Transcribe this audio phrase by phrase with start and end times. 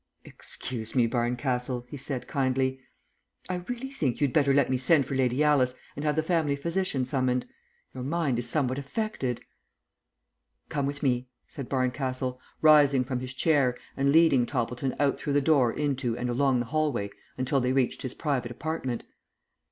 [0.25, 2.81] "Excuse me, Barncastle," he said, kindly.
[3.47, 6.55] "I really think you'd better let me send for Lady Alice and have the family
[6.55, 7.47] physician summoned.
[7.93, 9.41] Your mind is somewhat affected."
[10.69, 15.39] "Come with me," said Barncastle, rising from his chair and leading Toppleton out through the
[15.39, 19.03] door into and along the hallway until they reached his private apartment.